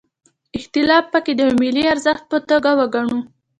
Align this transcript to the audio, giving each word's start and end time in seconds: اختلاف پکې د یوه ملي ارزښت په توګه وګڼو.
اختلاف 0.57 1.03
پکې 1.13 1.33
د 1.35 1.39
یوه 1.45 1.55
ملي 1.61 1.83
ارزښت 1.93 2.23
په 2.31 2.37
توګه 2.49 2.69
وګڼو. 2.79 3.17